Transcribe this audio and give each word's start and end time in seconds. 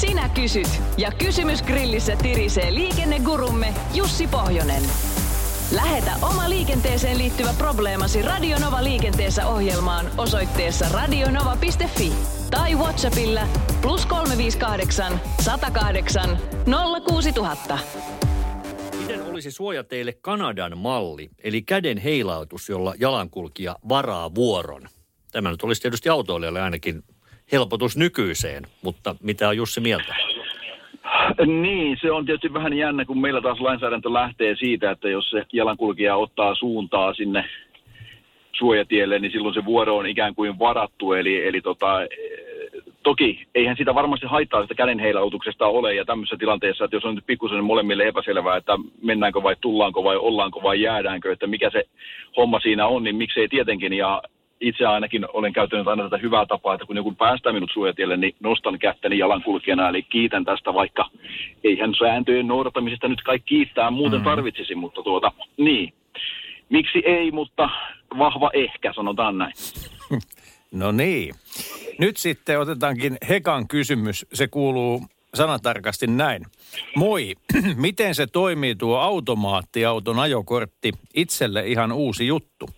Sinä 0.00 0.28
kysyt 0.28 0.68
ja 0.98 1.12
kysymys 1.18 1.62
grillissä 1.62 2.16
tirisee 2.16 2.74
liikennegurumme 2.74 3.74
Jussi 3.94 4.26
Pohjonen. 4.26 4.82
Lähetä 5.74 6.10
oma 6.22 6.48
liikenteeseen 6.48 7.18
liittyvä 7.18 7.50
probleemasi 7.58 8.22
Radionova 8.22 8.84
liikenteessä 8.84 9.46
ohjelmaan 9.46 10.06
osoitteessa 10.18 10.86
radionova.fi 10.92 12.12
tai 12.50 12.74
Whatsappilla 12.74 13.40
plus 13.82 14.06
358 14.06 15.20
108 15.40 16.38
06000. 17.08 17.78
Miten 19.00 19.22
olisi 19.22 19.50
suoja 19.50 19.84
teille 19.84 20.12
Kanadan 20.12 20.78
malli, 20.78 21.30
eli 21.38 21.62
käden 21.62 21.98
heilautus, 21.98 22.68
jolla 22.68 22.94
jalankulkija 22.98 23.76
varaa 23.88 24.34
vuoron? 24.34 24.88
Tämä 25.32 25.50
nyt 25.50 25.62
olisi 25.62 25.82
tietysti 25.82 26.08
autoilijalle 26.08 26.62
ainakin 26.62 27.02
helpotus 27.52 27.96
nykyiseen, 27.96 28.62
mutta 28.82 29.14
mitä 29.22 29.48
on 29.48 29.56
Jussi 29.56 29.80
mieltä? 29.80 30.14
Niin, 31.46 31.98
se 32.00 32.10
on 32.10 32.26
tietysti 32.26 32.52
vähän 32.52 32.72
jännä, 32.72 33.04
kun 33.04 33.20
meillä 33.20 33.40
taas 33.40 33.60
lainsäädäntö 33.60 34.12
lähtee 34.12 34.56
siitä, 34.56 34.90
että 34.90 35.08
jos 35.08 35.30
se 35.30 35.46
jalankulkija 35.52 36.16
ottaa 36.16 36.54
suuntaa 36.54 37.14
sinne 37.14 37.44
suojatielle, 38.52 39.18
niin 39.18 39.32
silloin 39.32 39.54
se 39.54 39.64
vuoro 39.64 39.96
on 39.96 40.06
ikään 40.06 40.34
kuin 40.34 40.58
varattu. 40.58 41.12
Eli, 41.12 41.46
eli 41.46 41.60
tota, 41.60 41.86
toki 43.02 43.46
eihän 43.54 43.76
sitä 43.76 43.94
varmasti 43.94 44.26
haittaa 44.26 44.62
sitä 44.62 44.74
kädenheilautuksesta 44.74 45.66
ole 45.66 45.94
ja 45.94 46.04
tämmöisessä 46.04 46.36
tilanteessa, 46.36 46.84
että 46.84 46.96
jos 46.96 47.04
on 47.04 47.14
nyt 47.14 47.26
pikkusen 47.26 47.64
molemmille 47.64 48.04
epäselvää, 48.04 48.56
että 48.56 48.72
mennäänkö 49.02 49.42
vai 49.42 49.56
tullaanko 49.60 50.04
vai 50.04 50.16
ollaanko 50.16 50.62
vai 50.62 50.80
jäädäänkö, 50.80 51.32
että 51.32 51.46
mikä 51.46 51.70
se 51.70 51.84
homma 52.36 52.60
siinä 52.60 52.86
on, 52.86 53.04
niin 53.04 53.16
miksei 53.16 53.48
tietenkin. 53.48 53.92
Ja 53.92 54.22
itse 54.60 54.86
ainakin 54.86 55.26
olen 55.32 55.52
käyttänyt 55.52 55.88
aina 55.88 56.02
tätä 56.02 56.16
hyvää 56.16 56.46
tapaa, 56.46 56.74
että 56.74 56.86
kun 56.86 56.96
joku 56.96 57.12
päästää 57.12 57.52
minut 57.52 57.70
suojatielle, 57.72 58.16
niin 58.16 58.34
nostan 58.40 58.78
kättäni 58.78 59.18
jalankulkijana, 59.18 59.88
eli 59.88 60.02
kiitän 60.02 60.44
tästä, 60.44 60.74
vaikka 60.74 61.10
eihän 61.64 61.94
sääntöjen 61.98 62.46
noudattamisesta 62.46 63.08
nyt 63.08 63.22
kaikki 63.22 63.54
kiittää 63.54 63.90
muuten 63.90 64.20
mm-hmm. 64.20 64.30
tarvitsisi, 64.30 64.74
mutta 64.74 65.02
tuota, 65.02 65.32
niin. 65.56 65.92
Miksi 66.68 67.02
ei, 67.04 67.30
mutta 67.30 67.70
vahva 68.18 68.50
ehkä, 68.54 68.92
sanotaan 68.92 69.38
näin. 69.38 69.52
No 70.72 70.92
niin. 70.92 71.34
Nyt 71.98 72.16
sitten 72.16 72.60
otetaankin 72.60 73.16
Hekan 73.28 73.68
kysymys. 73.68 74.26
Se 74.32 74.48
kuuluu 74.48 75.02
sanatarkasti 75.34 76.06
näin. 76.06 76.42
Moi, 76.96 77.34
miten 77.76 78.14
se 78.14 78.26
toimii 78.26 78.74
tuo 78.74 78.96
automaattiauton 78.96 80.18
ajokortti? 80.18 80.92
Itselle 81.14 81.66
ihan 81.66 81.92
uusi 81.92 82.26
juttu. 82.26 82.70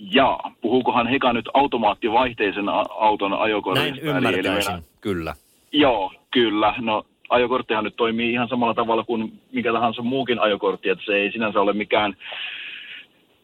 Jaa, 0.00 0.52
puhuukohan 0.60 1.06
Heka 1.06 1.32
nyt 1.32 1.48
automaattivaihteisen 1.54 2.68
auton 2.98 3.32
ajokortista? 3.32 3.90
Näin 3.90 4.02
ymmärtäisin, 4.02 4.74
eli 4.74 4.82
kyllä. 5.00 5.34
Joo, 5.72 6.12
kyllä. 6.30 6.74
No 6.78 7.06
ajokorttihan 7.28 7.84
nyt 7.84 7.96
toimii 7.96 8.32
ihan 8.32 8.48
samalla 8.48 8.74
tavalla 8.74 9.04
kuin 9.04 9.32
mikä 9.52 9.72
tahansa 9.72 10.02
muukin 10.02 10.38
ajokortti, 10.38 10.88
että 10.88 11.04
se 11.04 11.14
ei 11.14 11.32
sinänsä 11.32 11.60
ole 11.60 11.72
mikään 11.72 12.16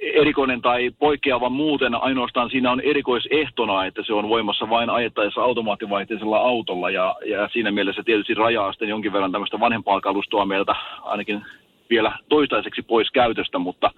erikoinen 0.00 0.62
tai 0.62 0.90
poikkeava 0.98 1.48
muuten, 1.48 1.94
ainoastaan 1.94 2.50
siinä 2.50 2.70
on 2.70 2.80
erikoisehtona, 2.80 3.86
että 3.86 4.02
se 4.06 4.12
on 4.12 4.28
voimassa 4.28 4.70
vain 4.70 4.90
ajettaessa 4.90 5.42
automaattivaihteisella 5.42 6.38
autolla 6.38 6.90
ja, 6.90 7.16
ja 7.26 7.48
siinä 7.52 7.70
mielessä 7.70 8.02
tietysti 8.02 8.34
rajaa 8.34 8.72
sitten 8.72 8.88
jonkin 8.88 9.12
verran 9.12 9.32
tämmöistä 9.32 9.60
vanhempaa 9.60 10.00
kalustoa 10.00 10.44
meiltä 10.44 10.74
ainakin 11.02 11.44
vielä 11.90 12.18
toistaiseksi 12.28 12.82
pois 12.82 13.10
käytöstä, 13.10 13.58
mutta 13.58 13.90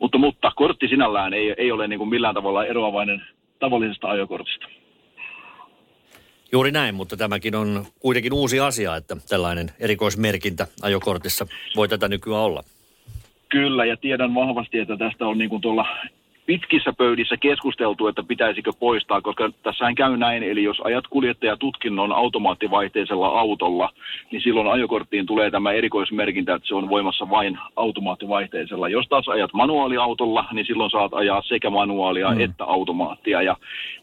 mutta, 0.00 0.18
mutta 0.18 0.52
kortti 0.56 0.88
sinällään 0.88 1.34
ei, 1.34 1.54
ei 1.58 1.72
ole 1.72 1.88
niin 1.88 1.98
kuin 1.98 2.10
millään 2.10 2.34
tavalla 2.34 2.66
eroavainen 2.66 3.22
tavallisesta 3.58 4.10
ajokortista. 4.10 4.66
Juuri 6.52 6.70
näin, 6.72 6.94
mutta 6.94 7.16
tämäkin 7.16 7.54
on 7.54 7.84
kuitenkin 8.00 8.32
uusi 8.32 8.60
asia, 8.60 8.96
että 8.96 9.16
tällainen 9.28 9.70
erikoismerkintä 9.80 10.66
ajokortissa 10.82 11.46
voi 11.76 11.88
tätä 11.88 12.08
nykyään 12.08 12.42
olla. 12.42 12.62
Kyllä, 13.48 13.84
ja 13.84 13.96
tiedän 13.96 14.34
vahvasti, 14.34 14.78
että 14.78 14.96
tästä 14.96 15.26
on 15.26 15.38
niin 15.38 15.50
kuin 15.50 15.62
tuolla 15.62 15.86
pitkissä 16.50 16.92
pöydissä 16.92 17.36
keskusteltu, 17.36 18.08
että 18.08 18.22
pitäisikö 18.22 18.72
poistaa, 18.78 19.20
koska 19.20 19.50
tässähän 19.62 19.94
käy 19.94 20.16
näin, 20.16 20.42
eli 20.42 20.62
jos 20.64 20.80
ajat 20.84 21.06
kuljettajatutkinnon 21.06 22.12
automaattivaihteisella 22.12 23.26
autolla, 23.26 23.90
niin 24.30 24.42
silloin 24.42 24.66
ajokorttiin 24.66 25.26
tulee 25.26 25.50
tämä 25.50 25.72
erikoismerkintä, 25.72 26.54
että 26.54 26.68
se 26.68 26.74
on 26.74 26.88
voimassa 26.88 27.30
vain 27.30 27.58
automaattivaihteisella. 27.76 28.88
Jos 28.88 29.06
taas 29.08 29.28
ajat 29.28 29.52
manuaaliautolla, 29.52 30.44
niin 30.52 30.66
silloin 30.66 30.90
saat 30.90 31.14
ajaa 31.14 31.42
sekä 31.42 31.70
manuaalia 31.70 32.30
mm. 32.30 32.40
että 32.40 32.64
automaattia, 32.64 33.42
ja 33.42 33.56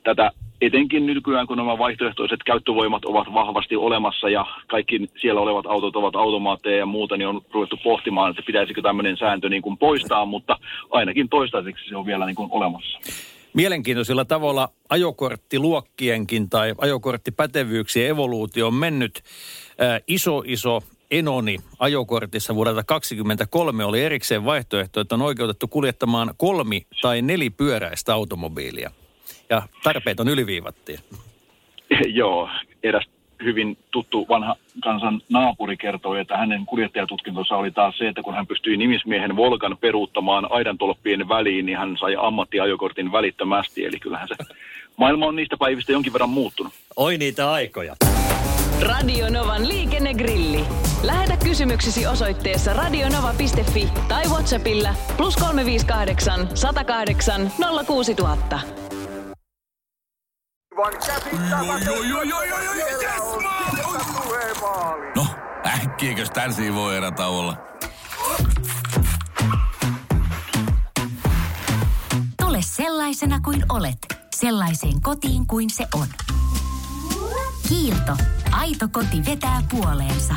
tätä 0.04 0.32
etenkin 0.62 1.06
nykyään, 1.06 1.48
kun 1.48 1.58
nämä 1.58 1.78
vaihtoehtoiset 1.78 2.40
käyttövoimat 2.46 3.06
ovat 3.06 3.34
vahvasti 3.34 3.76
olemassa 3.76 4.30
ja 4.30 4.46
kaikki 4.68 5.10
siellä 5.22 5.42
olevat 5.42 5.66
autot 5.66 5.96
ovat 5.96 6.16
automaatteja 6.16 6.78
ja 6.78 6.86
muuta, 6.86 7.18
niin 7.18 7.28
on 7.28 7.42
ruvettu 7.54 7.78
pohtimaan, 7.84 8.30
että 8.30 8.44
pitäisikö 8.48 8.82
tämmöinen 8.82 9.18
sääntö 9.18 9.50
niin 9.50 9.62
kuin 9.62 9.78
poistaa, 9.78 10.26
mutta 10.26 10.60
ainakin 10.90 11.30
toistaiseksi 11.30 11.90
se 11.90 11.96
on 11.96 12.06
vielä 12.06 12.26
niin 12.26 12.36
kuin 12.36 12.52
olemassa. 12.52 13.00
Mielenkiintoisilla 13.54 14.26
tavalla 14.26 14.70
ajokorttiluokkienkin 14.90 16.50
tai 16.50 16.74
ajokorttipätevyyksien 16.78 18.10
evoluutio 18.10 18.68
on 18.68 18.74
mennyt. 18.74 19.24
Ää, 19.80 20.00
iso, 20.08 20.44
iso 20.46 20.82
Enoni 21.12 21.58
ajokortissa 21.80 22.56
vuodelta 22.56 22.84
2023 22.84 23.86
oli 23.86 24.04
erikseen 24.04 24.46
vaihtoehto, 24.46 25.00
että 25.00 25.16
on 25.16 25.22
oikeutettu 25.22 25.68
kuljettamaan 25.68 26.34
kolmi- 26.38 26.88
tai 27.02 27.22
nelipyöräistä 27.22 28.14
automobiilia 28.14 28.92
ja 29.50 29.62
tarpeet 29.84 30.20
on 30.20 30.28
yliviivattiin. 30.28 31.00
Joo, 32.20 32.50
eräs 32.84 33.06
hyvin 33.44 33.78
tuttu 33.92 34.26
vanha 34.30 34.56
kansan 34.84 35.22
naapuri 35.30 35.78
kertoi, 35.78 36.20
että 36.20 36.38
hänen 36.38 36.66
kuljettajatutkintonsa 36.66 37.56
oli 37.56 37.72
taas 37.72 37.98
se, 37.98 38.08
että 38.08 38.22
kun 38.22 38.36
hän 38.36 38.48
pystyi 38.48 38.78
nimismiehen 38.78 39.36
Volkan 39.36 39.78
peruuttamaan 39.82 40.52
aidantolppien 40.52 41.30
väliin, 41.30 41.66
niin 41.66 41.78
hän 41.78 41.98
sai 42.00 42.16
ammattiajokortin 42.20 43.12
välittömästi. 43.12 43.86
Eli 43.86 44.00
kyllähän 44.00 44.28
se 44.28 44.36
maailma 44.98 45.26
on 45.26 45.36
niistä 45.36 45.58
päivistä 45.58 45.92
jonkin 45.92 46.14
verran 46.14 46.30
muuttunut. 46.30 46.74
Oi 46.96 47.18
niitä 47.18 47.52
aikoja. 47.52 47.96
Radio 48.82 49.30
Novan 49.30 49.68
liikennegrilli. 49.68 50.60
Lähetä 51.04 51.38
kysymyksesi 51.44 52.08
osoitteessa 52.08 52.74
radionova.fi 52.74 53.90
tai 54.08 54.24
Whatsappilla 54.26 54.90
plus 55.18 55.36
358 55.36 56.50
108 56.54 57.52
06000. 57.88 58.60
No, 65.16 65.28
äkkiäkös 65.66 66.30
tän 66.30 66.52
voi 66.74 66.98
erätauolla? 66.98 67.58
Tule 72.42 72.62
sellaisena 72.62 73.40
kuin 73.40 73.66
olet, 73.70 73.98
sellaiseen 74.36 75.02
kotiin 75.02 75.48
kuin 75.48 75.70
se 75.70 75.88
on. 75.94 76.08
Kiilto. 77.68 78.18
Aito 78.52 78.88
koti 78.92 79.26
vetää 79.26 79.62
puoleensa. 79.72 80.36